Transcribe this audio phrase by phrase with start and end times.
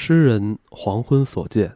[0.00, 1.72] 诗人黄昏所见。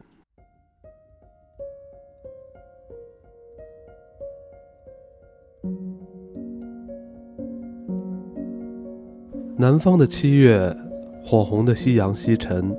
[9.57, 10.73] 南方的七月，
[11.21, 12.73] 火红的夕阳西沉，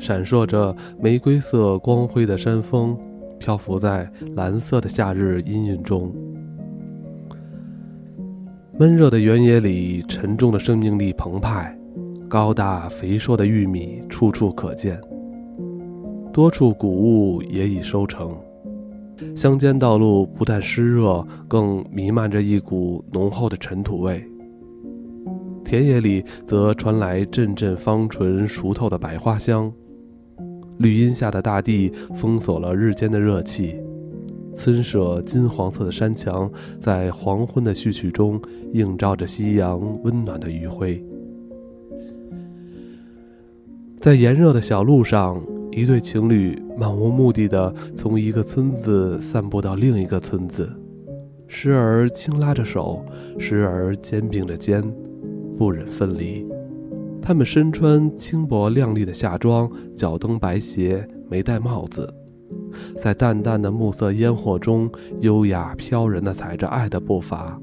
[0.00, 2.98] 闪烁着玫瑰色光辉的山峰，
[3.38, 6.12] 漂浮在蓝色的夏日阴云中。
[8.76, 11.78] 闷热的原野里，沉重的生命力澎湃，
[12.30, 15.00] 高大肥硕的玉米处处可见。
[16.32, 18.38] 多处谷物也已收成，
[19.34, 24.24] 乡间道路不但湿热，更弥漫着一股浓厚的尘土味。
[25.64, 29.72] 田野里则传来阵阵芳醇熟透的百花香，
[30.78, 33.74] 绿荫下的大地封锁了日间的热气，
[34.54, 38.40] 村舍金黄色的山墙在黄昏的序曲中
[38.72, 41.04] 映照着夕阳温暖的余晖。
[44.00, 45.38] 在炎热的小路上，
[45.70, 50.66] 一对情侣漫无目的的从一个村子散步到另一个村子，
[51.46, 53.04] 时而轻拉着手，
[53.38, 54.82] 时而肩并着肩。
[55.58, 56.46] 不忍分离，
[57.20, 62.10] 他们身穿轻薄亮丽的夏装，脚蹬白鞋，没戴帽子，
[62.96, 67.60] 在淡淡的暮色烟火中，优雅飘然的踩着爱的步伐。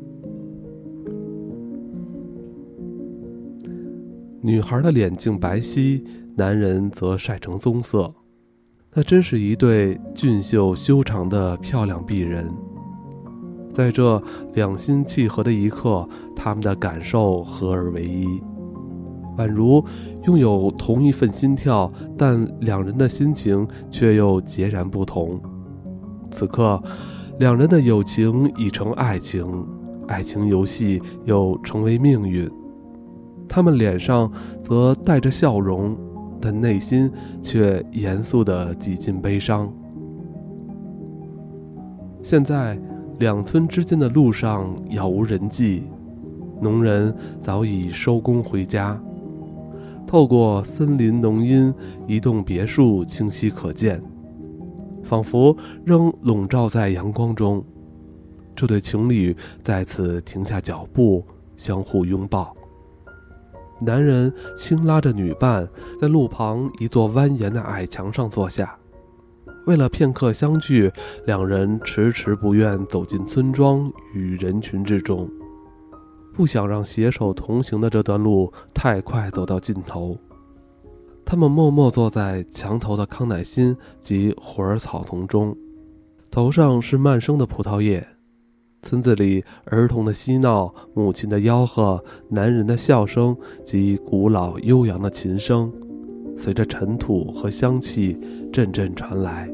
[4.39, 6.03] 女孩的脸净白皙，
[6.39, 8.13] 男人则晒成棕色，
[8.93, 12.47] 那真是一对俊秀修长的漂亮璧人。
[13.73, 14.21] 在这
[14.53, 18.39] 两心契合的一刻，他们的感受合而为一，
[19.35, 19.83] 宛如
[20.27, 25.41] 拥有同一份心跳，但两人的心情却又截然不同。
[26.29, 26.79] 此刻，
[27.39, 29.65] 两人的友情已成爱情，
[30.07, 32.47] 爱情游戏又成为命运。
[33.49, 35.97] 他们脸上则带着笑容，
[36.39, 39.71] 但内心却严肃的几近悲伤。
[42.21, 42.79] 现在。
[43.19, 45.85] 两村之间的路上杳无人迹，
[46.61, 47.11] 农人
[47.41, 49.01] 早已收工回家。
[50.05, 51.73] 透过森林浓荫，
[52.05, 53.99] 一栋别墅清晰可见，
[55.03, 57.65] 仿佛仍笼罩在阳光中。
[58.55, 61.25] 这对情侣再次停下脚步，
[61.55, 62.56] 相互拥抱。
[63.79, 65.67] 男人轻拉着女伴，
[65.99, 68.77] 在路旁一座蜿蜒的矮墙上坐下。
[69.65, 70.91] 为了片刻相聚，
[71.25, 75.29] 两人迟迟不愿走进村庄与人群之中，
[76.33, 80.17] 不想让携手同行的这段路太快走到尽头。
[81.25, 85.55] 他们默默坐在墙头的康乃馨及虎儿草丛中，
[86.31, 88.07] 头上是漫生的葡萄叶。
[88.81, 95.71] 村子里儿童的嬉闹、母亲的吆喝、男人的笑声及古老悠扬的琴声，
[96.37, 98.17] 随着尘土和香气
[98.51, 99.49] 阵阵传来。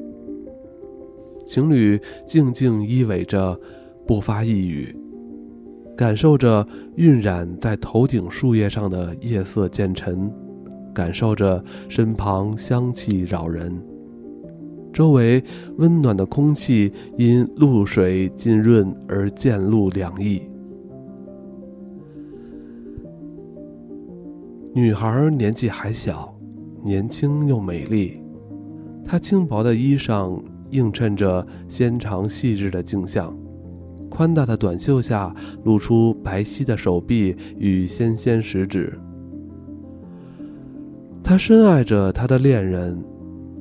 [1.46, 3.60] 情侣静静依偎着，
[4.06, 4.96] 不发一语，
[5.98, 6.66] 感受着
[6.98, 10.32] 晕染在头顶树叶上的夜色渐沉，
[10.94, 13.82] 感受着身旁香气扰人，
[14.94, 15.44] 周围
[15.78, 20.42] 温暖的空气因露水浸润而渐露凉意。
[24.74, 26.34] 女孩年纪还小，
[26.84, 28.22] 年轻又美丽，
[29.06, 30.40] 她轻薄的衣裳。
[30.70, 33.32] 映衬着纤长细致的镜像，
[34.10, 35.32] 宽大的短袖下
[35.66, 38.92] 露出白皙的手臂与纤纤十指。
[41.24, 43.00] 他深爱着他的恋人，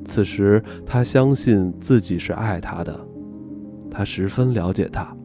[0.05, 2.99] 此时他相信自己是爱他的，
[3.89, 5.15] 他十分了解他。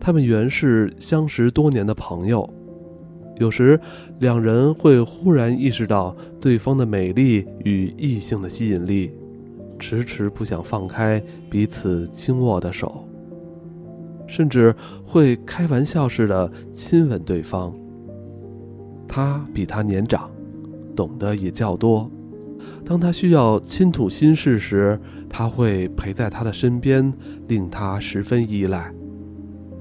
[0.00, 2.48] 他们原是相识多年的朋友，
[3.38, 3.78] 有时
[4.20, 9.12] 两人会忽然意识到对方的美丽与异性的吸引力。
[9.78, 13.06] 迟迟不想放开彼此轻握的手，
[14.26, 17.74] 甚至会开玩笑似的亲吻对方。
[19.06, 20.30] 他比他年长，
[20.94, 22.10] 懂得也较多。
[22.88, 27.12] 当他需要倾吐心事时，他会陪在他的身边，
[27.48, 28.92] 令他十分依赖。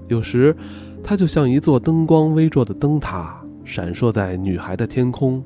[0.08, 0.56] 有时，
[1.04, 5.44] 他就像一座灯光微弱的灯塔，闪烁在女孩的天空。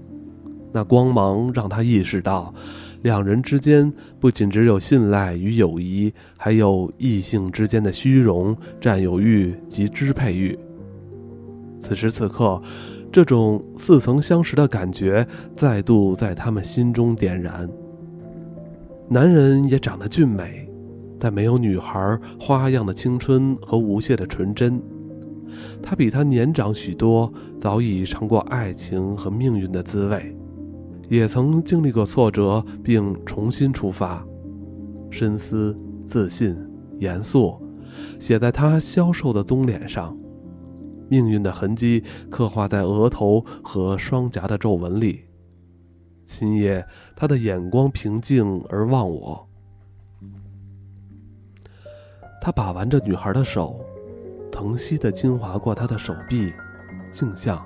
[0.72, 2.54] 那光芒让他意识到。
[3.02, 10.58] 两人之间不仅只有信赖与友谊，还有异性之间的虚荣、占有欲及支配欲。
[11.80, 12.62] 此时此刻，
[13.12, 17.68] 这种似曾相识的感觉再度在他们心中点燃。
[19.08, 20.70] 男人也长得俊美，
[21.18, 24.82] 但没有女孩花样的青春和无懈的纯真。
[25.82, 30.36] 他比她年长许多，早已尝过爱情和命运的滋味。
[31.10, 34.24] 也曾经历过挫折，并重新出发。
[35.10, 35.76] 深思、
[36.06, 36.56] 自信、
[37.00, 37.56] 严肃，
[38.20, 40.16] 写在他消瘦的棕脸上。
[41.10, 45.26] 命运的痕迹刻画在额头和双颊的皱纹里。
[46.26, 46.86] 今夜，
[47.16, 49.48] 他的眼光平静而忘我。
[52.42, 53.84] 他把玩着女孩的手，
[54.52, 56.54] 疼惜地轻划过她的手臂、
[57.12, 57.66] 颈项、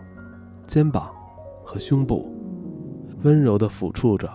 [0.65, 1.13] 肩膀
[1.63, 2.27] 和胸部，
[3.21, 4.27] 温柔地抚触着。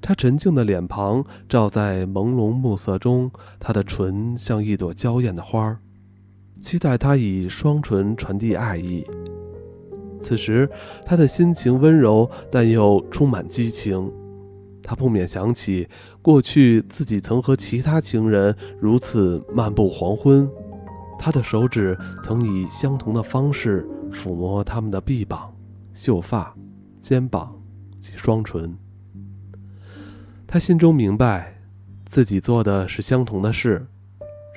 [0.00, 3.30] 她沉静的脸庞照在朦胧暮色中，
[3.60, 5.78] 她的唇像一朵娇艳的花儿。
[6.60, 9.04] 期待他以双唇传递爱意。
[10.22, 10.68] 此时，
[11.04, 14.12] 他的心情温柔，但又充满激情。
[14.82, 15.88] 他不免想起
[16.20, 20.50] 过去自己曾和其他情人如此漫步黄昏，
[21.18, 25.54] 他的手指曾以相同的方式抚摸他们的臂膀、
[25.94, 26.54] 秀发、
[27.00, 27.54] 肩膀
[27.98, 28.76] 及双唇。
[30.46, 31.60] 他心中明白，
[32.04, 33.86] 自己做的是相同的事。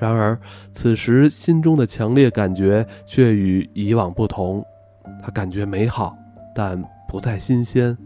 [0.03, 0.37] 然而，
[0.73, 4.61] 此时心中的强烈感觉却与以往不同。
[5.21, 6.13] 他感觉美好，
[6.53, 7.97] 但不再新鲜，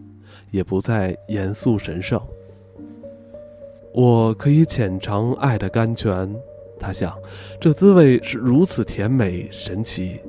[0.52, 2.20] 也不再严肃神圣。
[3.92, 6.32] 我可以浅尝爱的甘泉，
[6.78, 7.12] 他想，
[7.60, 10.20] 这滋味是如此甜美神奇。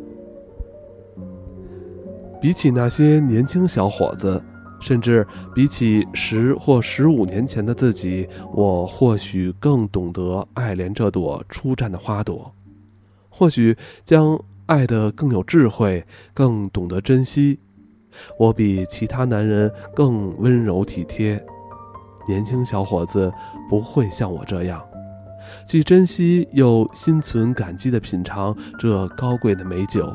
[2.42, 4.42] 比起那些年轻小伙子。
[4.80, 12.54] 甚至比起十或十五年前的自己，我或许更懂得爱怜这朵初绽的花朵，
[13.30, 17.60] 或许将爱得更有智慧，更懂得珍惜。
[18.38, 21.44] 我比其他男人更温柔体贴。
[22.28, 23.32] 年轻小伙子
[23.70, 24.84] 不会像我这样，
[25.66, 30.14] 既珍惜又心存感激地品尝这高贵的美酒。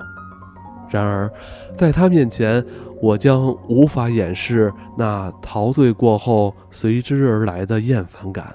[0.91, 1.31] 然而，
[1.77, 2.65] 在他面前，
[3.01, 8.55] 我将无法掩饰那陶醉过后随之而来的厌烦感。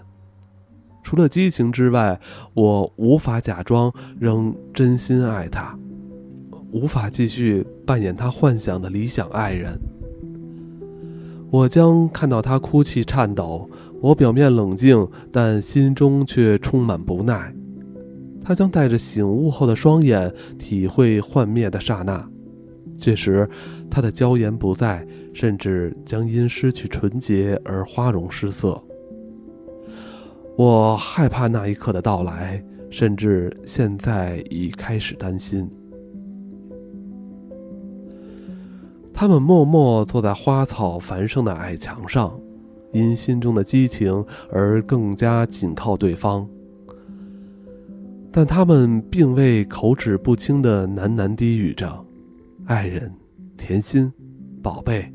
[1.03, 2.19] 除了激情之外，
[2.53, 5.77] 我无法假装仍真心爱他，
[6.71, 9.77] 无法继续扮演他幻想的理想爱人。
[11.49, 13.67] 我将看到他哭泣颤抖，
[14.01, 17.51] 我表面冷静，但心中却充满不耐。
[18.49, 22.27] 他将带着醒悟后的双眼体会幻灭的刹那，
[22.97, 23.47] 届时，
[23.91, 25.05] 他的娇颜不在，
[25.35, 28.81] 甚至将因失去纯洁而花容失色。
[30.57, 32.59] 我害怕那一刻的到来，
[32.89, 35.69] 甚至现在已开始担心。
[39.13, 42.35] 他们默默坐在花草繁盛的矮墙上，
[42.93, 46.49] 因心中的激情而更加紧靠对方。
[48.31, 52.05] 但他们并未口齿不清地喃喃低语着
[52.65, 53.11] ：“爱人，
[53.57, 54.11] 甜心，
[54.61, 55.11] 宝贝，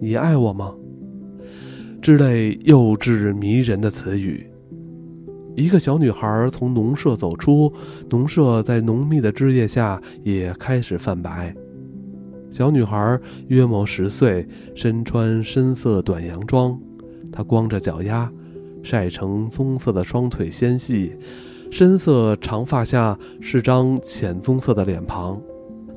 [0.00, 0.74] 你爱我吗？”
[2.00, 4.46] 之类幼稚迷人的词语。
[5.56, 7.72] 一个小女孩从农舍走出，
[8.10, 11.54] 农舍在浓密的枝叶下也开始泛白。
[12.50, 16.78] 小女孩约莫十岁，身穿深色短洋装，
[17.30, 18.30] 她光着脚丫，
[18.82, 21.12] 晒成棕色的双腿纤细。
[21.74, 25.42] 深色长发下是张浅棕色的脸庞，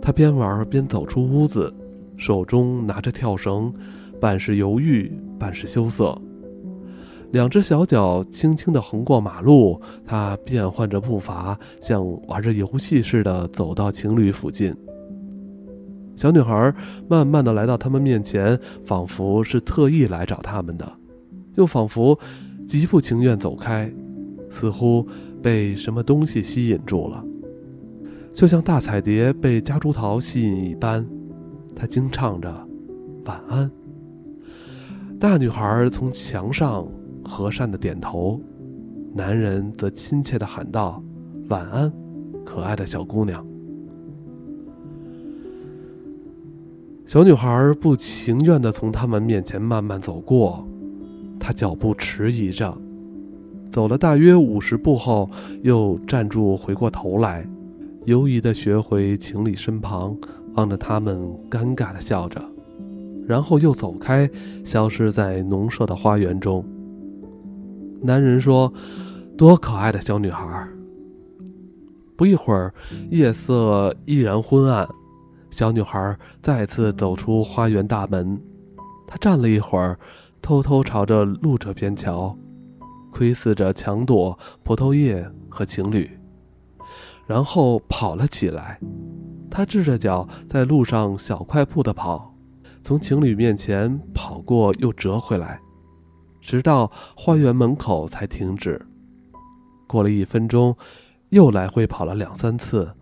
[0.01, 1.71] 他边玩边走出屋子，
[2.17, 3.71] 手中拿着跳绳，
[4.19, 6.19] 半是犹豫，半是羞涩。
[7.29, 14.73] 两只小脚轻轻地横过马路，他变换着步伐，像玩着游戏似的走到情侣附近。
[16.15, 16.73] 小女孩
[17.07, 20.91] 慢慢地来到他们面前，仿佛是特意来找他们的，
[21.53, 22.17] 又仿佛
[22.67, 23.93] 极不情愿走开，
[24.49, 25.07] 似乎。
[25.47, 27.23] 被什么东西吸引住了，
[28.33, 31.07] 就像大彩蝶被夹竹桃吸引一般，
[31.73, 32.67] 她惊唱着
[33.23, 33.71] “晚安”。
[35.17, 36.85] 大女孩从墙上
[37.23, 38.41] 和善的点头，
[39.13, 41.01] 男人则亲切的喊道
[41.47, 41.89] ：“晚安，
[42.43, 43.47] 可爱的小姑娘。”
[47.07, 50.67] 小女孩不情愿的从他们面前慢慢走过，
[51.39, 52.77] 她脚步迟疑着。
[53.69, 55.29] 走了大约五十步后，
[55.63, 57.47] 又站住，回过头来，
[58.05, 60.17] 犹疑地学回情侣身旁，
[60.53, 62.41] 望着他们，尴尬地笑着，
[63.27, 64.29] 然后又走开，
[64.63, 66.65] 消失在农舍的花园中。
[68.01, 68.71] 男人说
[69.37, 70.67] ：“多可爱的小女孩！”
[72.15, 72.73] 不一会儿，
[73.11, 74.87] 夜色依然昏暗，
[75.51, 78.39] 小女孩再次走出花园大门，
[79.05, 79.99] 她站了一会儿，
[80.41, 82.35] 偷偷朝着路这边瞧。
[83.17, 86.07] 窥视着墙垛、葡萄叶和情侣，
[87.25, 88.79] 然后跑了起来。
[89.49, 92.31] 他赤着脚在路上小快步地跑，
[92.83, 95.59] 从情侣面前跑过又折回来，
[96.41, 98.79] 直到花园门口才停止。
[99.87, 100.77] 过了一分钟，
[101.29, 102.93] 又来回跑了两三次，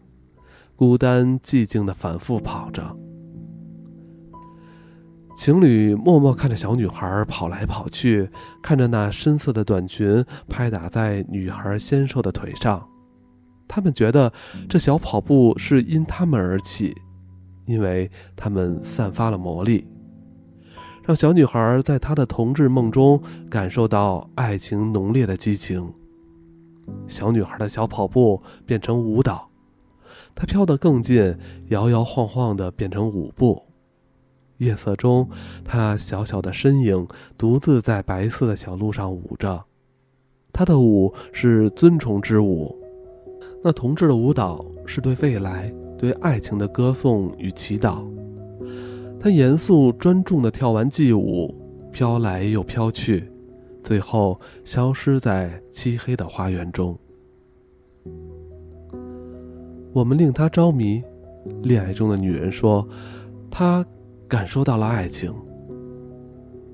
[0.78, 2.96] 孤单寂静的反复跑着。
[5.36, 8.30] 情侣默默看着小女孩跑来跑去，
[8.64, 12.88] 看着那深色的短裙拍打在女孩纤瘦的腿上，
[13.68, 14.32] 他们觉得
[14.70, 16.96] 这小跑步是因他们而起。
[17.66, 19.88] 因为他们散发了魔力，
[21.04, 25.92] 让小女孩在她的同志梦中感受到爱情浓烈的激情。
[27.08, 29.50] 小女孩的小跑步变成舞蹈，
[30.36, 31.36] 她飘得更近，
[31.70, 33.60] 摇摇晃晃地变成舞步。
[34.58, 35.30] 夜色中，
[35.64, 37.08] 她小小的身影
[37.38, 39.64] 独自在白色的小路上舞着，
[40.54, 42.76] 她的舞是尊崇之舞。
[43.64, 45.74] 那同志的舞蹈是对未来。
[45.98, 48.06] 对爱情的歌颂与祈祷，
[49.18, 51.56] 他严肃专注地跳完祭舞，
[51.90, 53.32] 飘来又飘去，
[53.82, 57.00] 最后消失在漆黑的花园中。
[59.94, 61.02] 我们令他着迷，
[61.64, 62.86] 恋爱中的女人说，
[63.50, 63.84] 她
[64.28, 65.34] 感受到了爱情。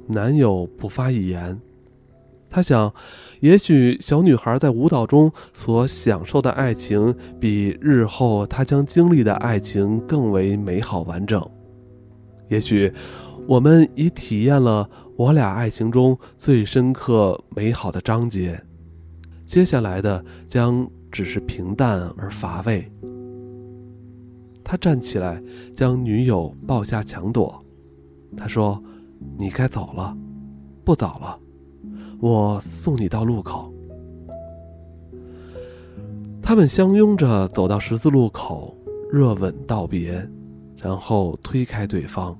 [0.07, 1.59] 男友不发一言。
[2.49, 2.93] 他想，
[3.39, 11.41] 也许小女孩在舞蹈中所享受的爱情，比日后她将经历的爱情更为美好完整。
[12.49, 12.91] 也许，
[13.47, 18.61] 我们已体验了我俩爱情中最深刻美好的章节，
[19.45, 22.91] 接下来的将只是平淡而乏味。
[24.71, 27.61] 他站起来，将女友抱下墙躲。
[28.37, 28.81] 他说
[29.37, 30.15] ：“你该走了，
[30.85, 31.37] 不早了。”
[32.21, 33.69] 我送你到路口。
[36.41, 38.73] 他们相拥着走到十字路口，
[39.11, 40.25] 热吻道别，
[40.77, 42.39] 然后推开对方，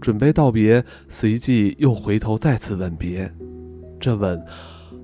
[0.00, 3.28] 准备道别，随即又回头再次吻别。
[3.98, 4.40] 这吻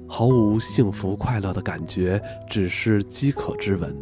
[0.07, 3.93] 毫无幸福快乐的感觉，只是饥渴之吻。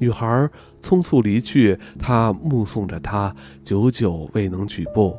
[0.00, 0.48] 女孩
[0.82, 5.16] 匆促离去，他目送着她，久久未能举步。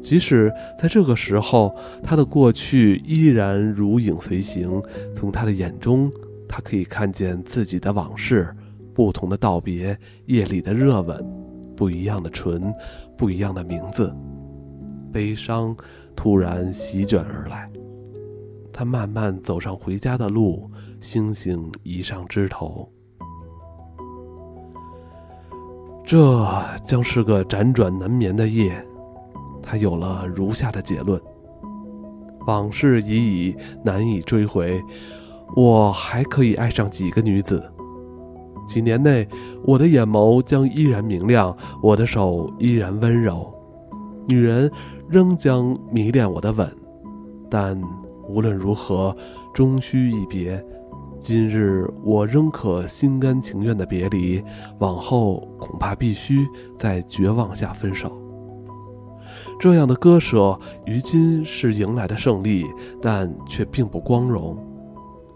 [0.00, 4.82] 即使在这个时候，他的过去依然如影随形。
[5.14, 6.10] 从他的眼中，
[6.48, 8.52] 他可以看见自己的往事，
[8.94, 9.96] 不同的道别，
[10.26, 11.24] 夜里的热吻，
[11.76, 12.72] 不一样的唇，
[13.16, 14.14] 不一样的名字。
[15.12, 15.76] 悲伤
[16.16, 17.70] 突然席卷而来，
[18.72, 20.70] 他慢慢走上回家的路，
[21.00, 22.88] 星星移上枝头。
[26.04, 26.46] 这
[26.84, 28.72] 将是个辗转难眠的夜。
[29.62, 31.20] 他有了如下的结论：
[32.46, 34.82] 往事已矣，难以追回。
[35.54, 37.62] 我还可以爱上几个女子？
[38.66, 39.26] 几年内，
[39.64, 43.52] 我的眼眸将依然明亮，我的手依然温柔，
[44.26, 44.70] 女人
[45.08, 46.68] 仍将迷恋我的吻。
[47.50, 47.80] 但
[48.28, 49.14] 无论如何，
[49.52, 50.64] 终须一别。
[51.22, 54.42] 今日我仍可心甘情愿的别离，
[54.80, 56.44] 往后恐怕必须
[56.76, 58.12] 在绝望下分手。
[59.60, 62.64] 这样的割舍，于今是迎来的胜利，
[63.00, 64.58] 但却并不光荣。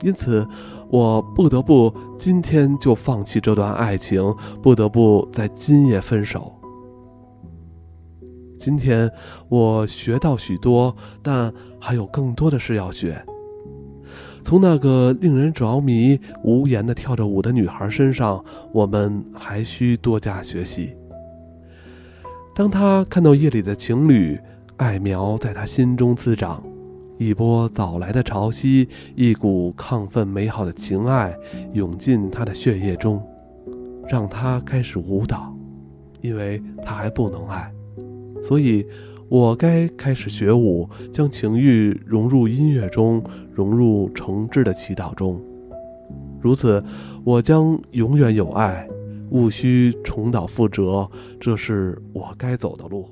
[0.02, 0.44] 因此，
[0.90, 6.52] 我不得不今天就放弃这段爱情，不得不在今夜分手。
[8.58, 9.08] 今天
[9.48, 13.24] 我学到许多，但还有更多的事要学。
[14.46, 20.94] 从那个令人着迷、无言的跳着舞的女孩身上，我们还需多加学习。
[22.54, 24.38] 当他看到夜里的情侣，
[24.76, 26.62] 爱苗在他心中滋长，
[27.18, 31.36] 一波早来的潮汐，一股亢奋美好的情爱
[31.72, 33.20] 涌进他的血液中，
[34.08, 35.52] 让他开始舞蹈，
[36.20, 37.68] 因为他还不能爱，
[38.40, 38.86] 所以，
[39.28, 45.40] 我该开始学舞，将情欲融入音乐中，融入诚挚的祈祷中，
[46.40, 46.82] 如此，
[47.24, 48.88] 我将永远有爱。
[49.30, 53.04] 勿需重蹈覆辙，这是我该走的路。